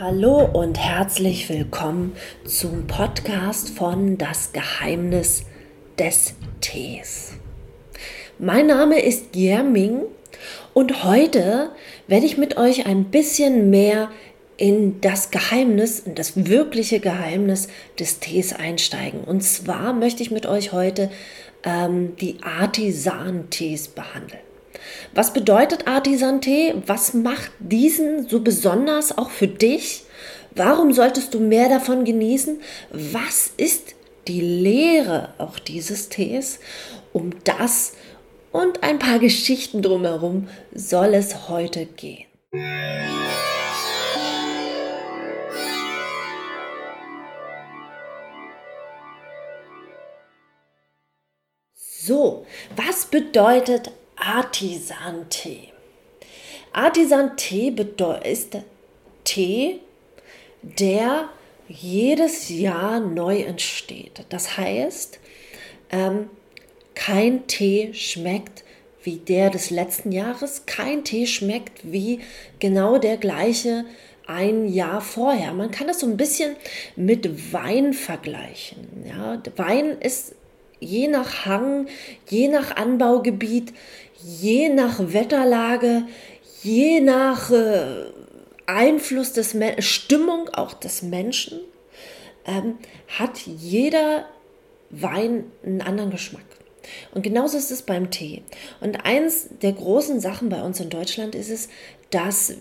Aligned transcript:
Hallo 0.00 0.48
und 0.50 0.78
herzlich 0.78 1.50
willkommen 1.50 2.14
zum 2.46 2.86
Podcast 2.86 3.68
von 3.68 4.16
Das 4.16 4.54
Geheimnis 4.54 5.44
des 5.98 6.32
Tees. 6.62 7.34
Mein 8.38 8.68
Name 8.68 8.98
ist 8.98 9.36
Jerming 9.36 10.04
und 10.72 11.04
heute 11.04 11.68
werde 12.06 12.24
ich 12.24 12.38
mit 12.38 12.56
euch 12.56 12.86
ein 12.86 13.10
bisschen 13.10 13.68
mehr 13.68 14.08
in 14.56 15.02
das 15.02 15.30
Geheimnis, 15.30 16.00
in 16.00 16.14
das 16.14 16.46
wirkliche 16.46 17.00
Geheimnis 17.00 17.68
des 17.98 18.20
Tees 18.20 18.54
einsteigen. 18.54 19.20
Und 19.22 19.42
zwar 19.42 19.92
möchte 19.92 20.22
ich 20.22 20.30
mit 20.30 20.46
euch 20.46 20.72
heute 20.72 21.10
ähm, 21.62 22.16
die 22.16 22.38
Artisan-Tees 22.40 23.88
behandeln. 23.88 24.40
Was 25.14 25.32
bedeutet 25.32 25.86
Artisan-Tee? 25.86 26.74
Was 26.86 27.14
macht 27.14 27.50
diesen 27.58 28.28
so 28.28 28.40
besonders 28.40 29.16
auch 29.16 29.30
für 29.30 29.48
dich? 29.48 30.04
Warum 30.54 30.92
solltest 30.92 31.34
du 31.34 31.40
mehr 31.40 31.68
davon 31.68 32.04
genießen? 32.04 32.60
Was 32.90 33.52
ist 33.56 33.94
die 34.28 34.40
Lehre 34.40 35.34
auch 35.38 35.58
dieses 35.58 36.08
Tees? 36.08 36.60
Um 37.12 37.30
das 37.44 37.92
und 38.52 38.82
ein 38.82 38.98
paar 38.98 39.18
Geschichten 39.18 39.82
drumherum 39.82 40.48
soll 40.74 41.14
es 41.14 41.48
heute 41.48 41.86
gehen. 41.86 42.26
So, 52.02 52.46
was 52.74 53.06
bedeutet 53.06 53.92
Artisan-Tee. 54.20 55.72
Artisan-Tee 56.72 57.70
ist 58.22 58.58
Tee, 59.24 59.80
der 60.62 61.28
jedes 61.68 62.48
Jahr 62.48 63.00
neu 63.00 63.40
entsteht. 63.40 64.24
Das 64.28 64.56
heißt, 64.56 65.18
ähm, 65.90 66.28
kein 66.94 67.46
Tee 67.46 67.94
schmeckt 67.94 68.64
wie 69.02 69.16
der 69.16 69.50
des 69.50 69.70
letzten 69.70 70.12
Jahres, 70.12 70.66
kein 70.66 71.04
Tee 71.04 71.26
schmeckt 71.26 71.80
wie 71.82 72.20
genau 72.58 72.98
der 72.98 73.16
gleiche 73.16 73.86
ein 74.26 74.68
Jahr 74.68 75.00
vorher. 75.00 75.52
Man 75.52 75.70
kann 75.70 75.86
das 75.86 76.00
so 76.00 76.06
ein 76.06 76.16
bisschen 76.16 76.56
mit 76.94 77.52
Wein 77.52 77.94
vergleichen. 77.94 79.04
Ja, 79.08 79.42
Wein 79.56 79.98
ist 80.00 80.34
je 80.80 81.08
nach 81.08 81.46
Hang, 81.46 81.88
je 82.28 82.48
nach 82.48 82.76
Anbaugebiet, 82.76 83.72
je 84.22 84.68
nach 84.68 84.98
Wetterlage, 84.98 86.04
je 86.62 87.00
nach 87.00 87.50
äh, 87.50 88.06
Einfluss 88.66 89.32
des 89.32 89.54
Men 89.54 89.80
Stimmung 89.82 90.48
auch 90.50 90.74
des 90.74 91.02
Menschen, 91.02 91.60
ähm, 92.46 92.78
hat 93.08 93.38
jeder 93.46 94.26
Wein 94.90 95.44
einen 95.64 95.82
anderen 95.82 96.10
Geschmack. 96.10 96.44
Und 97.14 97.22
genauso 97.22 97.56
ist 97.56 97.70
es 97.70 97.82
beim 97.82 98.10
Tee. 98.10 98.42
Und 98.80 99.04
eins 99.04 99.48
der 99.62 99.72
großen 99.72 100.20
Sachen 100.20 100.48
bei 100.48 100.62
uns 100.62 100.80
in 100.80 100.90
Deutschland 100.90 101.34
ist 101.34 101.50
es, 101.50 101.68
dass 102.10 102.54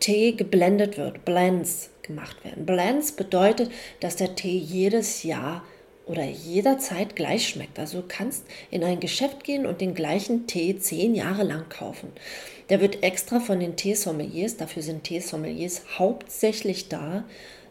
Tee 0.00 0.32
geblendet 0.32 0.96
wird, 0.96 1.24
Blends 1.24 1.90
gemacht 2.02 2.44
werden. 2.44 2.66
Blends 2.66 3.12
bedeutet, 3.12 3.70
dass 4.00 4.16
der 4.16 4.34
Tee 4.34 4.56
jedes 4.56 5.22
Jahr 5.22 5.62
oder 6.08 6.24
jederzeit 6.24 7.14
gleich 7.14 7.48
schmeckt. 7.48 7.78
Also 7.78 8.00
du 8.00 8.08
kannst 8.08 8.44
in 8.70 8.82
ein 8.82 9.00
Geschäft 9.00 9.44
gehen 9.44 9.66
und 9.66 9.80
den 9.80 9.94
gleichen 9.94 10.46
Tee 10.46 10.78
zehn 10.78 11.14
Jahre 11.14 11.44
lang 11.44 11.68
kaufen. 11.68 12.12
Der 12.70 12.80
wird 12.80 13.02
extra 13.02 13.40
von 13.40 13.60
den 13.60 13.76
Teesommeliers, 13.76 14.56
dafür 14.56 14.82
sind 14.82 15.04
Teesommeliers 15.04 15.82
hauptsächlich 15.98 16.88
da, 16.88 17.24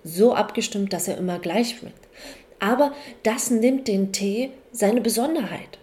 so 0.04 0.34
abgestimmt, 0.34 0.94
dass 0.94 1.08
er 1.08 1.18
immer 1.18 1.40
gleich 1.40 1.78
schmeckt. 1.78 2.08
Aber 2.60 2.94
das 3.24 3.52
nimmt 3.52 3.88
den 3.88 4.12
Tee 4.12 4.52
seine 4.72 5.02
Besonderheit. 5.02 5.78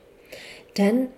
Denn 0.79 1.09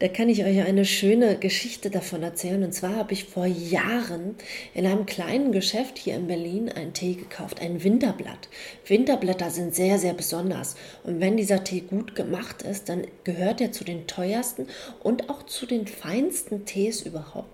da 0.00 0.08
kann 0.08 0.28
ich 0.28 0.44
euch 0.44 0.60
eine 0.62 0.84
schöne 0.84 1.36
Geschichte 1.36 1.90
davon 1.90 2.22
erzählen. 2.22 2.62
Und 2.64 2.72
zwar 2.72 2.96
habe 2.96 3.12
ich 3.12 3.24
vor 3.24 3.46
Jahren 3.46 4.34
in 4.74 4.84
einem 4.84 5.06
kleinen 5.06 5.52
Geschäft 5.52 5.98
hier 5.98 6.16
in 6.16 6.26
Berlin 6.26 6.68
einen 6.68 6.92
Tee 6.92 7.14
gekauft, 7.14 7.60
ein 7.60 7.84
Winterblatt. 7.84 8.48
Winterblätter 8.86 9.50
sind 9.50 9.74
sehr, 9.74 9.98
sehr 9.98 10.14
besonders. 10.14 10.76
Und 11.04 11.20
wenn 11.20 11.36
dieser 11.36 11.62
Tee 11.62 11.80
gut 11.80 12.14
gemacht 12.14 12.62
ist, 12.62 12.88
dann 12.88 13.06
gehört 13.24 13.60
er 13.60 13.70
zu 13.72 13.84
den 13.84 14.06
teuersten 14.06 14.66
und 15.02 15.30
auch 15.30 15.44
zu 15.44 15.66
den 15.66 15.86
feinsten 15.86 16.64
Tees 16.64 17.02
überhaupt. 17.02 17.48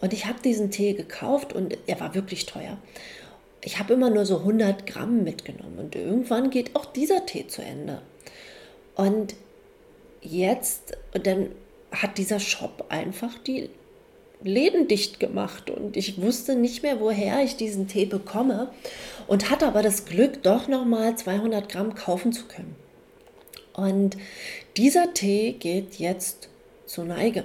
Und 0.00 0.12
ich 0.12 0.26
habe 0.26 0.40
diesen 0.42 0.70
Tee 0.70 0.94
gekauft 0.94 1.52
und 1.52 1.78
er 1.86 2.00
war 2.00 2.14
wirklich 2.14 2.46
teuer. 2.46 2.76
Ich 3.62 3.78
habe 3.78 3.94
immer 3.94 4.10
nur 4.10 4.26
so 4.26 4.38
100 4.38 4.86
Gramm 4.86 5.24
mitgenommen 5.24 5.78
und 5.78 5.94
irgendwann 5.94 6.50
geht 6.50 6.76
auch 6.76 6.84
dieser 6.84 7.24
Tee 7.24 7.46
zu 7.46 7.62
Ende. 7.62 8.02
Und 8.96 9.34
jetzt, 10.24 10.96
dann 11.12 11.50
hat 11.92 12.18
dieser 12.18 12.40
Shop 12.40 12.86
einfach 12.88 13.38
die 13.38 13.70
Läden 14.42 14.88
dicht 14.88 15.20
gemacht 15.20 15.70
und 15.70 15.96
ich 15.96 16.20
wusste 16.20 16.54
nicht 16.54 16.82
mehr, 16.82 17.00
woher 17.00 17.42
ich 17.42 17.56
diesen 17.56 17.88
Tee 17.88 18.04
bekomme 18.04 18.70
und 19.26 19.50
hatte 19.50 19.66
aber 19.66 19.82
das 19.82 20.04
Glück, 20.04 20.42
doch 20.42 20.68
nochmal 20.68 21.16
200 21.16 21.68
Gramm 21.68 21.94
kaufen 21.94 22.32
zu 22.32 22.44
können. 22.44 22.74
Und 23.72 24.16
dieser 24.76 25.14
Tee 25.14 25.52
geht 25.52 25.94
jetzt 25.96 26.48
zur 26.86 27.04
Neige. 27.04 27.44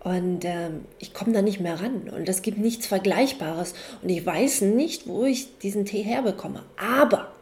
Und 0.00 0.44
ähm, 0.44 0.84
ich 0.98 1.12
komme 1.12 1.32
da 1.32 1.42
nicht 1.42 1.60
mehr 1.60 1.80
ran. 1.80 2.08
Und 2.08 2.28
es 2.28 2.42
gibt 2.42 2.58
nichts 2.58 2.86
Vergleichbares. 2.86 3.74
Und 4.02 4.08
ich 4.08 4.24
weiß 4.24 4.62
nicht, 4.62 5.06
wo 5.06 5.24
ich 5.24 5.58
diesen 5.58 5.84
Tee 5.84 6.02
herbekomme. 6.02 6.64
Aber 6.76 7.32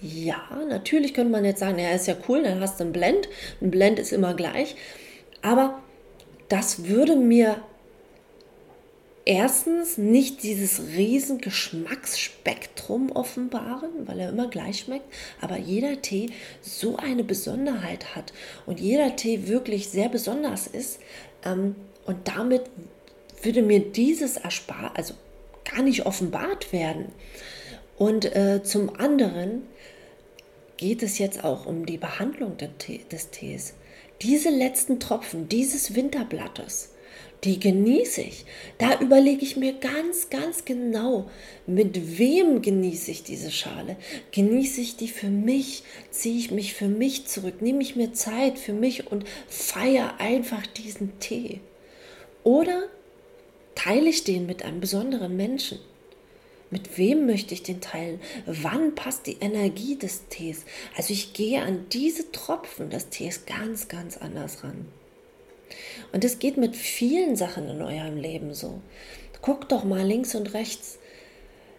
ja, 0.00 0.42
natürlich 0.68 1.14
könnte 1.14 1.32
man 1.32 1.44
jetzt 1.44 1.60
sagen, 1.60 1.78
ja, 1.78 1.90
ist 1.90 2.06
ja 2.06 2.16
cool, 2.28 2.42
dann 2.42 2.60
hast 2.60 2.78
du 2.78 2.84
einen 2.84 2.92
Blend. 2.92 3.28
Ein 3.60 3.70
Blend 3.70 3.98
ist 3.98 4.12
immer 4.12 4.34
gleich. 4.34 4.76
Aber 5.42 5.82
das 6.48 6.86
würde 6.86 7.16
mir 7.16 7.56
erstens 9.28 9.98
nicht 9.98 10.42
dieses 10.42 10.80
riesen 10.96 11.38
Geschmacksspektrum 11.38 13.12
offenbaren, 13.12 13.90
weil 14.06 14.20
er 14.20 14.30
immer 14.30 14.48
gleich 14.48 14.80
schmeckt, 14.80 15.04
aber 15.42 15.58
jeder 15.58 16.00
Tee 16.00 16.30
so 16.62 16.96
eine 16.96 17.24
Besonderheit 17.24 18.16
hat 18.16 18.32
und 18.64 18.80
jeder 18.80 19.16
Tee 19.16 19.46
wirklich 19.46 19.90
sehr 19.90 20.08
besonders 20.08 20.66
ist 20.66 20.98
ähm, 21.44 21.76
und 22.06 22.26
damit 22.26 22.62
würde 23.42 23.60
mir 23.60 23.80
dieses 23.80 24.38
erspart, 24.38 24.96
also 24.96 25.12
gar 25.70 25.82
nicht 25.82 26.06
offenbart 26.06 26.72
werden. 26.72 27.12
Und 27.98 28.36
äh, 28.36 28.62
zum 28.62 28.94
anderen 28.96 29.62
geht 30.76 31.02
es 31.02 31.18
jetzt 31.18 31.44
auch 31.44 31.66
um 31.66 31.84
die 31.84 31.98
Behandlung 31.98 32.56
des 32.56 33.30
Tees. 33.30 33.74
Diese 34.22 34.50
letzten 34.50 35.00
Tropfen 35.00 35.48
dieses 35.48 35.94
Winterblattes, 35.94 36.90
die 37.44 37.58
genieße 37.58 38.22
ich. 38.22 38.44
Da 38.78 39.00
überlege 39.00 39.42
ich 39.42 39.56
mir 39.56 39.72
ganz, 39.72 40.30
ganz 40.30 40.64
genau, 40.64 41.28
mit 41.66 42.18
wem 42.18 42.62
genieße 42.62 43.10
ich 43.10 43.22
diese 43.24 43.50
Schale. 43.50 43.96
Genieße 44.32 44.80
ich 44.80 44.96
die 44.96 45.08
für 45.08 45.28
mich? 45.28 45.82
Ziehe 46.10 46.38
ich 46.38 46.50
mich 46.50 46.74
für 46.74 46.88
mich 46.88 47.26
zurück? 47.26 47.62
Nehme 47.62 47.82
ich 47.82 47.96
mir 47.96 48.12
Zeit 48.12 48.58
für 48.58 48.72
mich 48.72 49.10
und 49.10 49.24
feiere 49.48 50.20
einfach 50.20 50.66
diesen 50.66 51.18
Tee? 51.20 51.60
Oder 52.44 52.84
teile 53.74 54.08
ich 54.08 54.24
den 54.24 54.46
mit 54.46 54.64
einem 54.64 54.80
besonderen 54.80 55.36
Menschen? 55.36 55.78
Mit 56.70 56.98
wem 56.98 57.26
möchte 57.26 57.54
ich 57.54 57.62
den 57.62 57.80
teilen? 57.80 58.20
Wann 58.44 58.94
passt 58.94 59.26
die 59.26 59.38
Energie 59.40 59.96
des 59.96 60.28
Tees? 60.28 60.64
Also 60.96 61.12
ich 61.12 61.32
gehe 61.32 61.62
an 61.62 61.86
diese 61.92 62.30
Tropfen 62.30 62.90
des 62.90 63.08
Tees 63.08 63.46
ganz, 63.46 63.88
ganz 63.88 64.18
anders 64.18 64.62
ran. 64.64 64.86
Und 66.12 66.24
es 66.24 66.38
geht 66.38 66.56
mit 66.56 66.76
vielen 66.76 67.36
Sachen 67.36 67.68
in 67.68 67.82
eurem 67.82 68.16
Leben 68.16 68.54
so. 68.54 68.80
Guckt 69.40 69.72
doch 69.72 69.84
mal 69.84 70.06
links 70.06 70.34
und 70.34 70.52
rechts. 70.54 70.98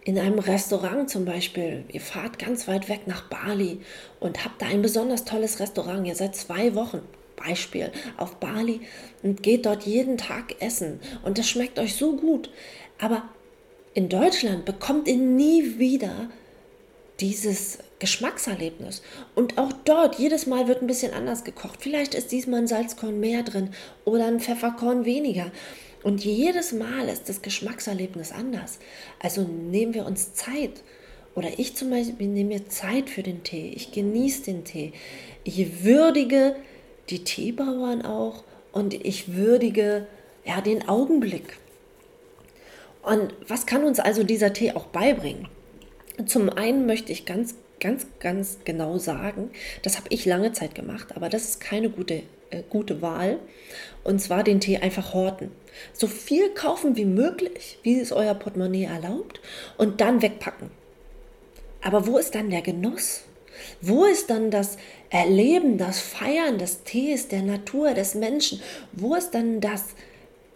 In 0.05 0.17
einem 0.17 0.39
Restaurant 0.39 1.09
zum 1.09 1.25
Beispiel, 1.25 1.83
ihr 1.91 2.01
fahrt 2.01 2.39
ganz 2.39 2.67
weit 2.67 2.89
weg 2.89 3.01
nach 3.05 3.29
Bali 3.29 3.81
und 4.19 4.43
habt 4.43 4.61
da 4.61 4.67
ein 4.67 4.81
besonders 4.81 5.25
tolles 5.25 5.59
Restaurant. 5.59 6.07
Ihr 6.07 6.15
seid 6.15 6.35
zwei 6.35 6.73
Wochen, 6.73 7.01
Beispiel, 7.35 7.91
auf 8.17 8.35
Bali 8.37 8.81
und 9.21 9.43
geht 9.43 9.65
dort 9.65 9.83
jeden 9.83 10.17
Tag 10.17 10.55
essen. 10.61 10.99
Und 11.23 11.37
das 11.37 11.49
schmeckt 11.49 11.77
euch 11.77 11.95
so 11.95 12.15
gut. 12.15 12.49
Aber 12.97 13.23
in 13.99 14.07
Deutschland 14.07 14.63
bekommt 14.63 15.09
ihr 15.09 15.17
nie 15.17 15.77
wieder 15.77 16.29
dieses 17.19 17.79
Geschmackserlebnis. 17.99 19.01
Und 19.35 19.57
auch 19.57 19.73
dort, 19.83 20.17
jedes 20.17 20.47
Mal 20.47 20.69
wird 20.69 20.81
ein 20.81 20.87
bisschen 20.87 21.13
anders 21.13 21.43
gekocht. 21.43 21.79
Vielleicht 21.81 22.15
ist 22.15 22.31
diesmal 22.31 22.61
ein 22.61 22.67
Salzkorn 22.67 23.19
mehr 23.19 23.43
drin 23.43 23.71
oder 24.05 24.27
ein 24.27 24.39
Pfefferkorn 24.39 25.03
weniger. 25.03 25.51
Und 26.01 26.23
jedes 26.23 26.71
Mal 26.71 27.09
ist 27.09 27.27
das 27.27 27.41
Geschmackserlebnis 27.41 28.31
anders. 28.31 28.79
Also 29.19 29.41
nehmen 29.41 29.93
wir 29.93 30.05
uns 30.05 30.33
Zeit. 30.33 30.81
Oder 31.35 31.59
ich 31.59 31.75
zum 31.75 31.89
Beispiel 31.89 32.27
nehme 32.27 32.53
mir 32.53 32.69
Zeit 32.69 33.09
für 33.09 33.21
den 33.21 33.43
Tee. 33.43 33.73
Ich 33.75 33.91
genieße 33.91 34.43
den 34.43 34.63
Tee. 34.63 34.93
Ich 35.43 35.83
würdige 35.83 36.55
die 37.09 37.25
Teebauern 37.25 38.03
auch 38.03 38.45
und 38.71 38.93
ich 38.93 39.35
würdige 39.35 40.07
ja, 40.45 40.61
den 40.61 40.87
Augenblick. 40.87 41.57
Und 43.01 43.33
was 43.47 43.65
kann 43.65 43.83
uns 43.83 43.99
also 43.99 44.23
dieser 44.23 44.53
Tee 44.53 44.73
auch 44.73 44.87
beibringen? 44.87 45.47
Zum 46.25 46.49
einen 46.49 46.85
möchte 46.85 47.11
ich 47.11 47.25
ganz, 47.25 47.55
ganz, 47.79 48.05
ganz 48.19 48.59
genau 48.65 48.97
sagen, 48.97 49.51
das 49.83 49.97
habe 49.97 50.07
ich 50.09 50.25
lange 50.25 50.51
Zeit 50.51 50.75
gemacht, 50.75 51.15
aber 51.15 51.29
das 51.29 51.45
ist 51.45 51.61
keine 51.61 51.89
gute, 51.89 52.23
äh, 52.49 52.63
gute 52.69 53.01
Wahl. 53.01 53.39
Und 54.03 54.19
zwar 54.19 54.43
den 54.43 54.59
Tee 54.59 54.77
einfach 54.77 55.13
horten. 55.13 55.51
So 55.93 56.07
viel 56.07 56.49
kaufen 56.49 56.97
wie 56.97 57.05
möglich, 57.05 57.79
wie 57.83 57.99
es 57.99 58.11
euer 58.11 58.33
Portemonnaie 58.33 58.85
erlaubt, 58.85 59.39
und 59.77 60.01
dann 60.01 60.21
wegpacken. 60.21 60.71
Aber 61.81 62.05
wo 62.05 62.17
ist 62.17 62.35
dann 62.35 62.49
der 62.49 62.61
Genuss? 62.61 63.23
Wo 63.81 64.05
ist 64.05 64.29
dann 64.29 64.51
das 64.51 64.77
Erleben, 65.09 65.77
das 65.77 65.99
Feiern 65.99 66.57
des 66.57 66.83
Tees, 66.83 67.27
der 67.27 67.41
Natur, 67.41 67.93
des 67.93 68.15
Menschen? 68.15 68.61
Wo 68.91 69.15
ist 69.15 69.31
dann 69.31 69.61
das, 69.61 69.95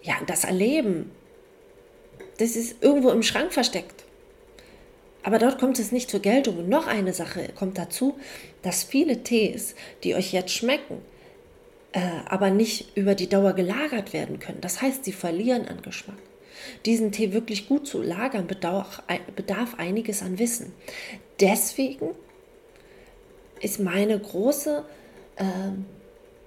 ja, 0.01 0.15
das 0.27 0.43
Erleben? 0.43 1.11
Das 2.37 2.55
ist 2.55 2.81
irgendwo 2.81 3.09
im 3.09 3.23
Schrank 3.23 3.53
versteckt. 3.53 4.03
Aber 5.23 5.39
dort 5.39 5.59
kommt 5.59 5.79
es 5.79 5.91
nicht 5.91 6.09
zur 6.09 6.19
Geltung. 6.19 6.57
Und 6.57 6.69
noch 6.69 6.87
eine 6.87 7.13
Sache 7.13 7.49
kommt 7.55 7.77
dazu, 7.77 8.17
dass 8.61 8.83
viele 8.83 9.23
Tees, 9.23 9.75
die 10.03 10.15
euch 10.15 10.33
jetzt 10.33 10.51
schmecken, 10.51 11.01
äh, 11.93 12.01
aber 12.27 12.49
nicht 12.49 12.97
über 12.97 13.15
die 13.15 13.29
Dauer 13.29 13.53
gelagert 13.53 14.13
werden 14.13 14.39
können. 14.39 14.61
Das 14.61 14.81
heißt, 14.81 15.05
sie 15.05 15.13
verlieren 15.13 15.67
an 15.67 15.81
Geschmack. 15.81 16.17
Diesen 16.85 17.11
Tee 17.11 17.33
wirklich 17.33 17.67
gut 17.67 17.87
zu 17.87 18.01
lagern 18.01 18.47
bedarf, 18.47 19.01
bedarf 19.35 19.75
einiges 19.77 20.21
an 20.21 20.39
Wissen. 20.39 20.73
Deswegen 21.39 22.09
ist 23.61 23.79
meine 23.79 24.19
große, 24.19 24.83
äh, 25.37 25.43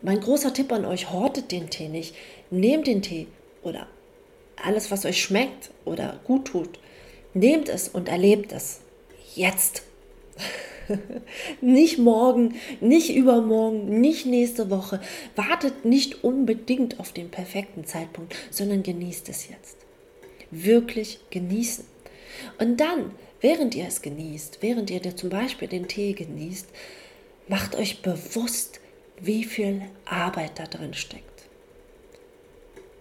mein 0.03 0.21
großer 0.21 0.53
Tipp 0.53 0.71
an 0.73 0.85
euch, 0.85 1.11
hortet 1.11 1.51
den 1.51 1.71
Tee 1.71 1.89
nicht. 1.89 2.15
Nehmt 2.51 2.87
den 2.87 3.03
Tee 3.03 3.27
oder 3.63 3.89
alles, 4.63 4.91
was 4.91 5.05
euch 5.05 5.21
schmeckt 5.23 5.71
oder 5.85 6.21
gut 6.25 6.47
tut, 6.47 6.79
nehmt 7.35 7.69
es 7.69 7.89
und 7.89 8.09
erlebt 8.09 8.53
es. 8.53 8.81
Jetzt. 9.35 9.83
nicht 11.61 11.99
morgen, 11.99 12.55
nicht 12.81 13.15
übermorgen, 13.15 14.01
nicht 14.01 14.27
nächste 14.27 14.71
Woche. 14.71 15.01
Wartet 15.35 15.85
nicht 15.85 16.25
unbedingt 16.25 17.01
auf 17.01 17.13
den 17.13 17.31
perfekten 17.31 17.85
Zeitpunkt, 17.85 18.35
sondern 18.51 18.83
genießt 18.83 19.29
es 19.29 19.49
jetzt. 19.49 19.77
Wirklich 20.51 21.21
genießen. 21.31 21.85
Und 22.59 22.79
dann, 22.79 23.13
während 23.41 23.75
ihr 23.75 23.87
es 23.87 24.03
genießt, 24.03 24.59
während 24.61 24.91
ihr 24.91 25.17
zum 25.17 25.31
Beispiel 25.31 25.69
den 25.69 25.89
Tee 25.89 26.13
genießt, 26.13 26.69
macht 27.49 27.75
euch 27.77 28.03
bewusst, 28.03 28.81
wie 29.21 29.45
viel 29.45 29.83
Arbeit 30.05 30.59
da 30.59 30.65
drin 30.65 30.95
steckt. 30.95 31.25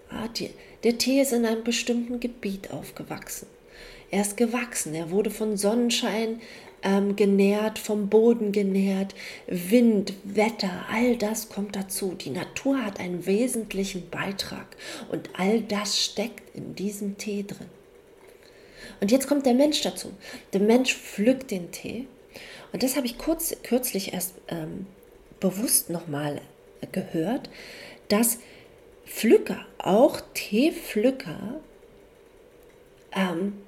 Ah, 0.10 0.28
die, 0.30 0.50
der 0.86 0.98
Tee 0.98 1.20
ist 1.20 1.34
in 1.34 1.46
einem 1.46 1.64
bestimmten 1.64 2.20
Gebiet 2.20 2.72
aufgewachsen. 2.72 3.48
Er 4.12 4.22
ist 4.22 4.38
gewachsen, 4.38 4.94
er 4.94 5.10
wurde 5.10 5.32
von 5.32 5.58
Sonnenschein 5.58 6.40
ähm, 6.84 7.16
genährt, 7.16 7.80
vom 7.80 8.08
Boden 8.08 8.52
genährt, 8.52 9.16
Wind, 9.48 10.14
Wetter, 10.24 10.86
all 10.90 11.18
das 11.18 11.50
kommt 11.50 11.76
dazu. 11.76 12.14
Die 12.14 12.30
Natur 12.30 12.86
hat 12.86 13.00
einen 13.00 13.26
wesentlichen 13.26 14.10
Beitrag 14.12 14.68
und 15.12 15.32
all 15.34 15.62
das 15.62 16.00
steckt 16.00 16.56
in 16.56 16.76
diesem 16.76 17.18
Tee 17.18 17.44
drin. 17.46 17.68
Und 19.02 19.12
jetzt 19.12 19.28
kommt 19.28 19.48
der 19.48 19.56
Mensch 19.56 19.82
dazu. 19.82 20.12
Der 20.54 20.62
Mensch 20.62 20.96
pflückt 20.96 21.50
den 21.50 21.72
Tee 21.72 22.08
und 22.72 22.84
das 22.84 22.96
habe 22.96 23.08
ich 23.08 23.18
kurz, 23.18 23.56
kürzlich 23.64 24.14
erst 24.14 24.36
ähm, 24.50 24.86
bewusst 25.40 25.90
nochmal 25.90 26.42
gehört, 26.92 27.50
dass 28.10 28.38
Pflücker, 29.06 29.66
auch 29.78 30.22
Teepflücker, 30.34 31.62
ähm, 33.14 33.62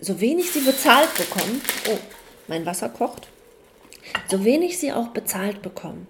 so 0.00 0.20
wenig 0.20 0.50
sie 0.50 0.60
bezahlt 0.60 1.14
bekommen, 1.16 1.60
oh, 1.90 1.98
mein 2.46 2.66
Wasser 2.66 2.88
kocht, 2.88 3.28
so 4.28 4.44
wenig 4.44 4.78
sie 4.78 4.92
auch 4.92 5.08
bezahlt 5.08 5.62
bekommen. 5.62 6.06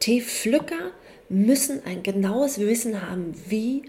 Teepflücker 0.00 0.92
müssen 1.28 1.84
ein 1.86 2.02
genaues 2.02 2.58
Wissen 2.58 3.08
haben, 3.08 3.34
wie 3.48 3.84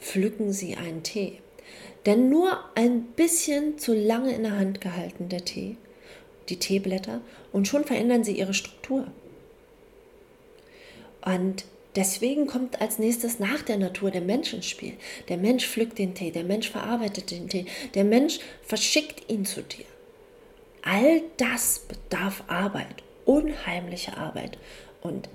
pflücken 0.00 0.52
sie 0.52 0.76
einen 0.76 1.02
Tee. 1.02 1.38
Denn 2.06 2.28
nur 2.28 2.58
ein 2.74 3.02
bisschen 3.02 3.78
zu 3.78 3.94
lange 3.94 4.34
in 4.34 4.42
der 4.42 4.58
Hand 4.58 4.80
gehalten, 4.80 5.28
der 5.28 5.44
Tee, 5.44 5.76
die 6.48 6.58
Teeblätter, 6.58 7.20
und 7.52 7.68
schon 7.68 7.84
verändern 7.84 8.24
sie 8.24 8.38
ihre 8.38 8.54
Struktur. 8.54 9.06
Und 11.24 11.64
Deswegen 11.96 12.46
kommt 12.46 12.80
als 12.80 12.98
nächstes 12.98 13.40
nach 13.40 13.62
der 13.62 13.76
Natur 13.76 14.10
der 14.10 14.20
Mensch 14.20 14.52
ins 14.52 14.66
Spiel. 14.66 14.94
Der 15.28 15.36
Mensch 15.36 15.66
pflückt 15.66 15.98
den 15.98 16.14
Tee, 16.14 16.30
der 16.30 16.44
Mensch 16.44 16.70
verarbeitet 16.70 17.30
den 17.30 17.48
Tee, 17.48 17.66
der 17.94 18.04
Mensch 18.04 18.38
verschickt 18.62 19.28
ihn 19.28 19.44
zu 19.44 19.62
dir. 19.62 19.84
All 20.82 21.22
das 21.36 21.80
bedarf 21.80 22.44
Arbeit, 22.46 23.02
unheimliche 23.24 24.16
Arbeit. 24.16 24.56
Und 25.02 25.28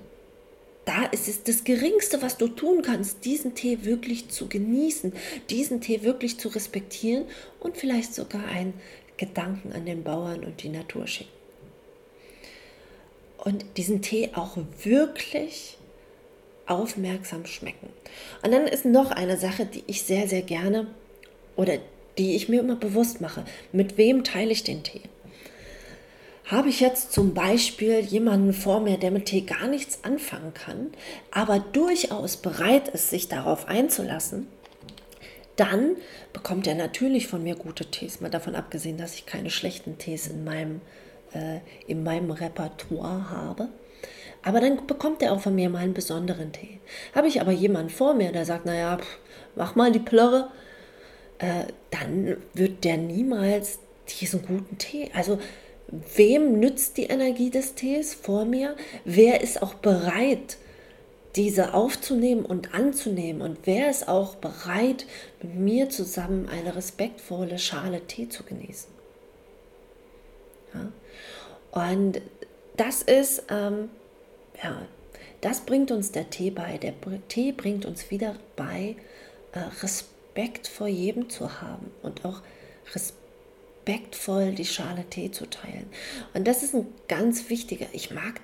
da 0.86 1.04
ist 1.06 1.28
es 1.28 1.42
das 1.42 1.64
Geringste, 1.64 2.22
was 2.22 2.38
du 2.38 2.48
tun 2.48 2.80
kannst, 2.82 3.24
diesen 3.24 3.54
Tee 3.54 3.84
wirklich 3.84 4.28
zu 4.30 4.48
genießen, 4.48 5.12
diesen 5.50 5.80
Tee 5.80 6.02
wirklich 6.02 6.38
zu 6.38 6.48
respektieren 6.48 7.26
und 7.60 7.76
vielleicht 7.76 8.14
sogar 8.14 8.46
einen 8.46 8.74
Gedanken 9.16 9.72
an 9.72 9.84
den 9.84 10.04
Bauern 10.04 10.44
und 10.44 10.62
die 10.62 10.68
Natur 10.68 11.06
schicken. 11.06 11.30
Und 13.38 13.64
diesen 13.76 14.00
Tee 14.00 14.30
auch 14.34 14.56
wirklich 14.82 15.75
aufmerksam 16.66 17.46
schmecken. 17.46 17.88
Und 18.42 18.52
dann 18.52 18.66
ist 18.66 18.84
noch 18.84 19.10
eine 19.10 19.36
Sache, 19.36 19.66
die 19.66 19.84
ich 19.86 20.02
sehr, 20.02 20.28
sehr 20.28 20.42
gerne 20.42 20.86
oder 21.56 21.78
die 22.18 22.34
ich 22.34 22.48
mir 22.48 22.60
immer 22.60 22.76
bewusst 22.76 23.20
mache. 23.20 23.44
Mit 23.72 23.98
wem 23.98 24.24
teile 24.24 24.52
ich 24.52 24.64
den 24.64 24.82
Tee? 24.82 25.02
Habe 26.46 26.68
ich 26.68 26.78
jetzt 26.78 27.12
zum 27.12 27.34
Beispiel 27.34 28.00
jemanden 28.00 28.52
vor 28.52 28.80
mir, 28.80 28.98
der 28.98 29.10
mit 29.10 29.26
Tee 29.26 29.40
gar 29.40 29.66
nichts 29.66 30.04
anfangen 30.04 30.54
kann, 30.54 30.92
aber 31.32 31.58
durchaus 31.58 32.36
bereit 32.36 32.88
ist, 32.88 33.10
sich 33.10 33.28
darauf 33.28 33.66
einzulassen, 33.66 34.46
dann 35.56 35.96
bekommt 36.32 36.66
er 36.66 36.76
natürlich 36.76 37.26
von 37.26 37.42
mir 37.42 37.56
gute 37.56 37.86
Tees. 37.86 38.20
Mal 38.20 38.30
davon 38.30 38.54
abgesehen, 38.54 38.96
dass 38.96 39.14
ich 39.14 39.26
keine 39.26 39.50
schlechten 39.50 39.98
Tees 39.98 40.28
in 40.28 40.44
meinem, 40.44 40.82
äh, 41.32 41.58
in 41.88 42.04
meinem 42.04 42.30
Repertoire 42.30 43.30
habe. 43.30 43.68
Aber 44.46 44.60
dann 44.60 44.86
bekommt 44.86 45.22
er 45.22 45.32
auch 45.32 45.40
von 45.40 45.56
mir 45.56 45.68
mal 45.68 45.80
einen 45.80 45.92
besonderen 45.92 46.52
Tee. 46.52 46.78
Habe 47.16 47.26
ich 47.26 47.40
aber 47.40 47.50
jemanden 47.50 47.90
vor 47.90 48.14
mir, 48.14 48.30
der 48.30 48.44
sagt, 48.44 48.64
naja, 48.64 48.96
pff, 48.96 49.18
mach 49.56 49.74
mal 49.74 49.90
die 49.90 49.98
Plörre, 49.98 50.52
äh, 51.38 51.64
dann 51.90 52.36
wird 52.54 52.84
der 52.84 52.96
niemals 52.96 53.80
diesen 54.20 54.42
guten 54.42 54.78
Tee. 54.78 55.10
Also 55.14 55.40
wem 55.88 56.60
nützt 56.60 56.96
die 56.96 57.06
Energie 57.06 57.50
des 57.50 57.74
Tees 57.74 58.14
vor 58.14 58.44
mir? 58.44 58.76
Wer 59.04 59.40
ist 59.40 59.62
auch 59.62 59.74
bereit, 59.74 60.58
diese 61.34 61.74
aufzunehmen 61.74 62.46
und 62.46 62.72
anzunehmen? 62.72 63.42
Und 63.42 63.58
wer 63.64 63.90
ist 63.90 64.06
auch 64.06 64.36
bereit, 64.36 65.06
mit 65.42 65.56
mir 65.56 65.90
zusammen 65.90 66.48
eine 66.48 66.76
respektvolle 66.76 67.58
Schale 67.58 68.02
Tee 68.02 68.28
zu 68.28 68.44
genießen? 68.44 68.92
Ja? 70.72 71.90
Und 71.90 72.20
das 72.76 73.02
ist 73.02 73.42
ähm, 73.50 73.90
ja, 74.62 74.86
das 75.40 75.60
bringt 75.60 75.90
uns 75.90 76.12
der 76.12 76.30
Tee 76.30 76.50
bei. 76.50 76.78
Der 76.78 76.94
Tee 77.28 77.52
bringt 77.52 77.84
uns 77.84 78.10
wieder 78.10 78.36
bei, 78.56 78.96
äh, 79.52 79.58
Respekt 79.82 80.68
vor 80.68 80.86
jedem 80.88 81.28
zu 81.28 81.60
haben 81.60 81.90
und 82.02 82.24
auch 82.24 82.42
respektvoll 82.94 84.52
die 84.52 84.64
Schale 84.64 85.04
Tee 85.04 85.30
zu 85.30 85.48
teilen. 85.48 85.88
Und 86.34 86.46
das 86.46 86.62
ist 86.62 86.74
ein 86.74 86.86
ganz 87.08 87.48
wichtiger. 87.48 87.86
Ich 87.92 88.10
mag 88.10 88.40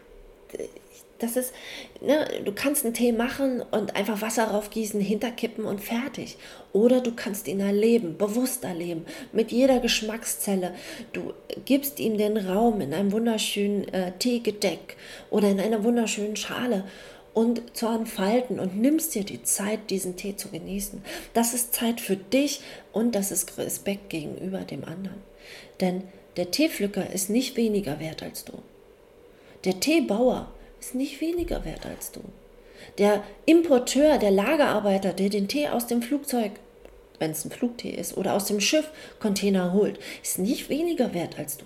das 1.22 1.36
ist, 1.36 1.52
ne, 2.00 2.26
du 2.44 2.52
kannst 2.52 2.84
einen 2.84 2.94
Tee 2.94 3.12
machen 3.12 3.62
und 3.70 3.96
einfach 3.96 4.20
Wasser 4.20 4.44
raufgießen, 4.44 5.00
hinterkippen 5.00 5.64
und 5.64 5.80
fertig. 5.80 6.36
Oder 6.72 7.00
du 7.00 7.12
kannst 7.14 7.48
ihn 7.48 7.60
erleben, 7.60 8.16
bewusst 8.18 8.64
erleben, 8.64 9.06
mit 9.32 9.52
jeder 9.52 9.80
Geschmackszelle. 9.80 10.74
Du 11.12 11.32
gibst 11.64 12.00
ihm 12.00 12.18
den 12.18 12.36
Raum 12.36 12.80
in 12.80 12.92
einem 12.92 13.12
wunderschönen 13.12 13.88
äh, 13.92 14.12
Teegedeck 14.18 14.96
oder 15.30 15.50
in 15.50 15.60
einer 15.60 15.84
wunderschönen 15.84 16.36
Schale 16.36 16.84
und 17.34 17.76
zu 17.76 17.86
entfalten 17.86 18.58
und 18.58 18.76
nimmst 18.76 19.14
dir 19.14 19.24
die 19.24 19.42
Zeit, 19.42 19.90
diesen 19.90 20.16
Tee 20.16 20.36
zu 20.36 20.48
genießen. 20.48 21.02
Das 21.34 21.54
ist 21.54 21.74
Zeit 21.74 22.00
für 22.00 22.16
dich 22.16 22.60
und 22.92 23.14
das 23.14 23.32
ist 23.32 23.56
Respekt 23.58 24.10
gegenüber 24.10 24.60
dem 24.60 24.84
anderen. 24.84 25.20
Denn 25.80 26.04
der 26.36 26.50
Teepflücker 26.50 27.10
ist 27.10 27.30
nicht 27.30 27.56
weniger 27.56 28.00
wert 28.00 28.22
als 28.22 28.44
du. 28.44 28.52
Der 29.64 29.80
Teebauer 29.80 30.50
ist 30.82 30.96
nicht 30.96 31.20
weniger 31.20 31.64
wert 31.64 31.86
als 31.86 32.10
du. 32.10 32.20
Der 32.98 33.22
Importeur, 33.46 34.18
der 34.18 34.32
Lagerarbeiter, 34.32 35.12
der 35.12 35.28
den 35.28 35.46
Tee 35.46 35.68
aus 35.68 35.86
dem 35.86 36.02
Flugzeug, 36.02 36.50
wenn 37.20 37.30
es 37.30 37.44
ein 37.44 37.52
Flugtee 37.52 37.90
ist, 37.90 38.16
oder 38.16 38.34
aus 38.34 38.46
dem 38.46 38.60
Schiff 38.60 38.90
Container 39.20 39.72
holt, 39.72 40.00
ist 40.24 40.40
nicht 40.40 40.68
weniger 40.68 41.14
wert 41.14 41.38
als 41.38 41.56
du. 41.56 41.64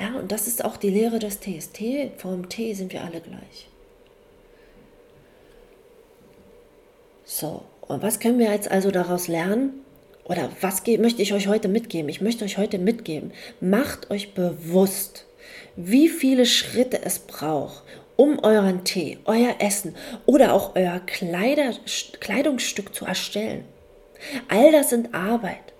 Ja, 0.00 0.16
und 0.18 0.32
das 0.32 0.48
ist 0.48 0.64
auch 0.64 0.76
die 0.76 0.90
Lehre 0.90 1.20
des 1.20 1.38
Tees. 1.38 1.70
Tee, 1.70 2.10
vor 2.16 2.32
dem 2.32 2.48
Tee 2.48 2.74
sind 2.74 2.92
wir 2.92 3.04
alle 3.04 3.20
gleich. 3.20 3.68
So, 7.24 7.62
Und 7.82 8.02
was 8.02 8.18
können 8.18 8.40
wir 8.40 8.50
jetzt 8.50 8.70
also 8.70 8.90
daraus 8.90 9.28
lernen? 9.28 9.74
Oder 10.24 10.50
was 10.60 10.84
möchte 10.84 11.22
ich 11.22 11.32
euch 11.32 11.46
heute 11.46 11.68
mitgeben? 11.68 12.08
Ich 12.08 12.20
möchte 12.20 12.44
euch 12.44 12.58
heute 12.58 12.78
mitgeben, 12.78 13.30
macht 13.60 14.10
euch 14.10 14.34
bewusst, 14.34 15.26
wie 15.76 16.08
viele 16.08 16.46
Schritte 16.46 17.02
es 17.02 17.18
braucht, 17.18 17.82
um 18.16 18.38
euren 18.38 18.84
Tee, 18.84 19.18
euer 19.24 19.56
Essen 19.58 19.94
oder 20.26 20.52
auch 20.52 20.76
euer 20.76 21.00
Kleider, 21.00 21.72
Kleidungsstück 22.20 22.94
zu 22.94 23.04
erstellen. 23.04 23.64
All 24.48 24.72
das 24.72 24.90
sind 24.90 25.14
Arbeit 25.14 25.72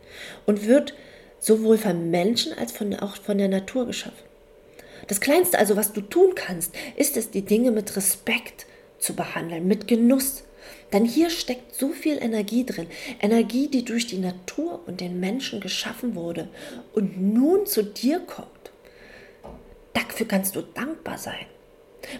und 0.46 0.66
wird 0.66 0.94
sowohl 1.38 1.78
von 1.78 2.10
Menschen 2.10 2.52
als 2.58 2.72
von, 2.72 2.94
auch 2.98 3.16
von 3.16 3.38
der 3.38 3.48
Natur 3.48 3.86
geschaffen. 3.86 4.24
Das 5.06 5.20
Kleinste 5.20 5.58
also, 5.58 5.76
was 5.76 5.92
du 5.92 6.00
tun 6.00 6.34
kannst, 6.34 6.74
ist 6.96 7.16
es, 7.16 7.30
die 7.30 7.42
Dinge 7.42 7.70
mit 7.70 7.94
Respekt 7.96 8.66
zu 8.98 9.14
behandeln, 9.14 9.66
mit 9.66 9.86
Genuss. 9.86 10.44
Denn 10.92 11.04
hier 11.04 11.28
steckt 11.28 11.74
so 11.74 11.90
viel 11.90 12.22
Energie 12.22 12.64
drin. 12.64 12.86
Energie, 13.20 13.68
die 13.68 13.84
durch 13.84 14.06
die 14.06 14.18
Natur 14.18 14.80
und 14.86 15.00
den 15.00 15.20
Menschen 15.20 15.60
geschaffen 15.60 16.14
wurde 16.14 16.48
und 16.94 17.20
nun 17.20 17.66
zu 17.66 17.82
dir 17.82 18.20
kommt. 18.20 18.48
Dafür 19.94 20.28
kannst 20.28 20.54
du 20.54 20.62
dankbar 20.62 21.18
sein. 21.18 21.46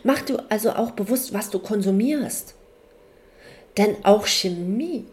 Mach 0.02 0.20
dir 0.22 0.44
also 0.48 0.72
auch 0.72 0.90
bewusst, 0.90 1.32
was 1.32 1.50
du 1.50 1.60
konsumierst. 1.60 2.56
Denn 3.76 4.04
auch 4.04 4.26
Chemie 4.26 5.04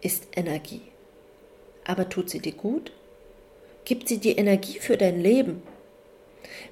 ist 0.00 0.28
Energie. 0.34 0.80
Aber 1.84 2.08
tut 2.08 2.30
sie 2.30 2.40
dir 2.40 2.52
gut? 2.52 2.90
Gibt 3.84 4.08
sie 4.08 4.16
dir 4.16 4.38
Energie 4.38 4.78
für 4.78 4.96
dein 4.96 5.20
Leben? 5.20 5.62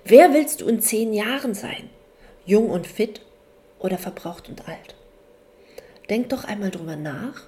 Wer 0.04 0.32
willst 0.32 0.62
du 0.62 0.66
in 0.66 0.80
zehn 0.80 1.12
Jahren 1.12 1.52
sein? 1.52 1.90
Jung 2.46 2.70
und 2.70 2.86
fit 2.86 3.20
oder 3.80 3.98
verbraucht 3.98 4.48
und 4.48 4.66
alt? 4.66 4.94
Denkt 6.08 6.32
doch 6.32 6.44
einmal 6.44 6.70
drüber 6.70 6.96
nach. 6.96 7.42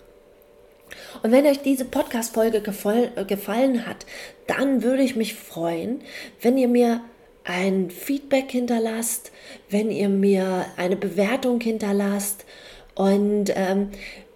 Und 1.23 1.33
wenn 1.33 1.47
euch 1.47 1.61
diese 1.61 1.85
Podcast-Folge 1.85 2.61
gefallen 2.61 3.87
hat, 3.87 4.07
dann 4.47 4.83
würde 4.83 5.03
ich 5.03 5.17
mich 5.17 5.35
freuen, 5.35 6.01
wenn 6.41 6.57
ihr 6.59 6.69
mir 6.69 7.01
ein 7.45 7.91
Feedback 7.91 8.51
hinterlasst, 8.51 9.31
wenn 9.71 9.91
ihr 9.91 10.09
mir 10.09 10.67
eine 10.77 10.97
Bewertung 10.97 11.61
hinterlasst 11.61 12.45
und 12.95 13.53
ähm, 13.55 13.91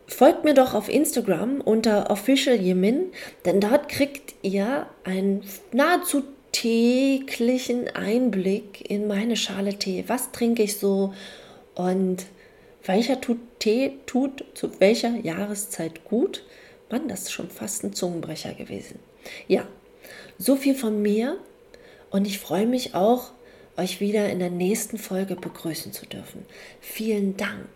folgt 0.06 0.44
mir 0.44 0.54
doch 0.54 0.74
auf 0.74 0.88
Instagram 0.88 1.60
unter 1.60 2.10
Official 2.10 2.56
Yemin, 2.56 3.06
denn 3.44 3.60
dort 3.60 3.88
kriegt 3.88 4.34
ihr 4.42 4.86
einen 5.04 5.42
nahezu 5.72 6.22
täglichen 6.52 7.88
Einblick 7.94 8.90
in 8.90 9.06
meine 9.06 9.36
Schale 9.36 9.74
Tee. 9.74 10.04
Was 10.08 10.32
trinke 10.32 10.62
ich 10.62 10.78
so 10.78 11.14
und 11.74 12.26
welcher 12.84 13.20
tut 13.20 13.38
Tee 13.58 13.98
tut 14.06 14.44
zu 14.54 14.80
welcher 14.80 15.16
Jahreszeit 15.16 16.04
gut? 16.04 16.44
Mann, 16.90 17.08
das 17.08 17.22
ist 17.22 17.32
schon 17.32 17.50
fast 17.50 17.84
ein 17.84 17.92
Zungenbrecher 17.92 18.54
gewesen. 18.54 18.98
Ja, 19.46 19.66
so 20.38 20.56
viel 20.56 20.74
von 20.74 21.00
mir. 21.02 21.38
Und 22.10 22.26
ich 22.26 22.40
freue 22.40 22.66
mich 22.66 22.94
auch, 22.94 23.30
euch 23.76 24.00
wieder 24.00 24.28
in 24.30 24.40
der 24.40 24.50
nächsten 24.50 24.98
Folge 24.98 25.36
begrüßen 25.36 25.92
zu 25.92 26.06
dürfen. 26.06 26.44
Vielen 26.80 27.36
Dank. 27.36 27.68